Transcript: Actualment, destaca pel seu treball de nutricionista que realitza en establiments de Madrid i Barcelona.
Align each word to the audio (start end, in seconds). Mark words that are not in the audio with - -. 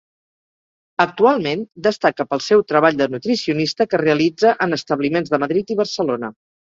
Actualment, 1.03 1.59
destaca 1.87 2.25
pel 2.31 2.41
seu 2.45 2.63
treball 2.71 2.97
de 3.01 3.09
nutricionista 3.17 3.87
que 3.93 4.01
realitza 4.05 4.55
en 4.67 4.75
establiments 4.79 5.35
de 5.35 5.41
Madrid 5.45 5.75
i 5.77 5.83
Barcelona. 5.85 6.33